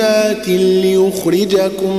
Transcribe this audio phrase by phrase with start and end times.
[0.00, 1.94] بينات ليخرجكم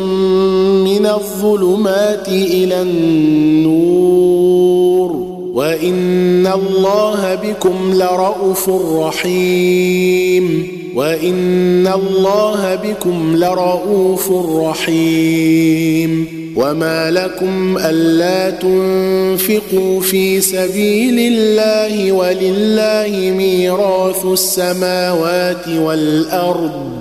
[0.84, 5.12] من الظلمات إلى النور
[5.53, 8.69] وإن الله بكم لرؤوف
[9.00, 24.25] رحيم وإن الله بكم لرؤوف رحيم وما لكم الا تنفقوا في سبيل الله ولله ميراث
[24.25, 27.00] السماوات والارض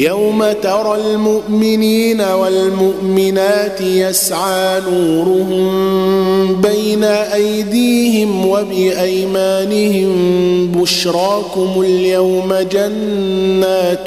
[0.00, 5.66] يوم ترى المؤمنين والمؤمنات يسعى نورهم
[6.60, 10.12] بين ايديهم وبايمانهم
[10.66, 14.06] بشراكم اليوم جنات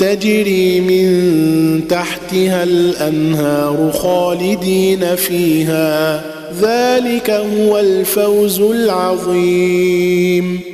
[0.00, 6.24] تجري من تحتها الانهار خالدين فيها
[6.60, 10.71] ذلك هو الفوز العظيم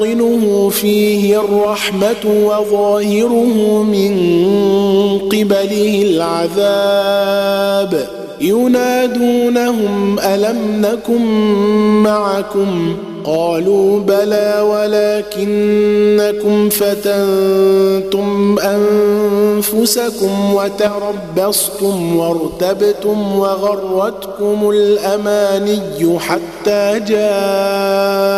[0.00, 4.12] باطنه فيه الرحمة وظاهره من
[5.18, 8.08] قبله العذاب
[8.40, 11.24] ينادونهم ألم نكن
[12.02, 25.78] معكم قالوا بلى ولكنكم فتنتم أنفسكم وتربصتم وارتبتم وغرتكم الأماني
[26.18, 28.37] حتى جاء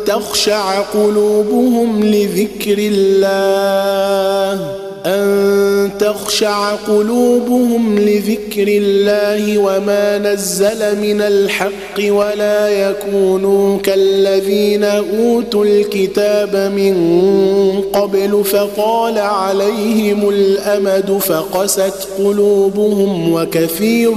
[0.05, 13.77] تخشع قلوبهم لذكر الله أن تخشع قلوبهم لذكر الله وما نزل من الحق ولا يكونوا
[13.77, 24.11] كالذين أوتوا الكتاب من قبل فقال عليهم الأمد فقست قلوبهم وكثير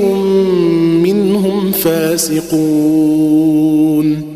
[1.03, 4.36] منهم فاسقون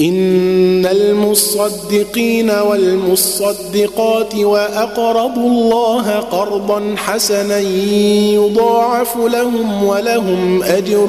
[0.00, 7.58] إن المصدقين والمصدقات وأقرضوا الله قرضا حسنا
[8.34, 11.06] يضاعف لهم ولهم أجر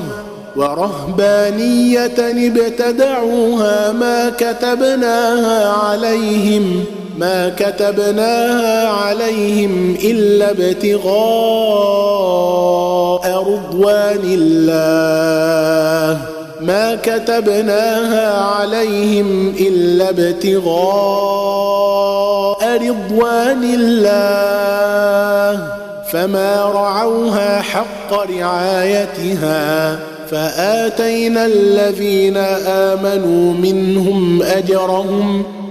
[0.55, 2.11] ورهبانيه
[2.45, 6.83] ابتدعوها ما كتبناها عليهم
[7.17, 16.17] ما كتبناها عليهم إلا ابتغاء رضوان الله
[16.61, 25.67] ما كتبناها عليهم إلا ابتغاء رضوان الله
[26.11, 29.99] فما رعوها حق رعايتها
[30.31, 35.43] فآتينا الذين آمنوا منهم أجرهم